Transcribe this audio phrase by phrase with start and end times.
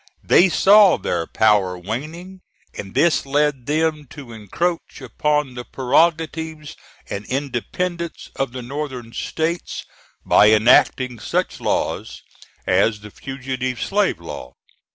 [0.23, 2.41] They saw their power waning,
[2.75, 6.75] and this led them to encroach upon the prerogatives
[7.07, 9.85] and independence of the Northern States
[10.25, 12.23] by enacting such laws
[12.65, 14.53] as the Fugitive Slave Law.